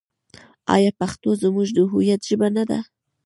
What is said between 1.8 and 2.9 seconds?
هویت ژبه نه ده؟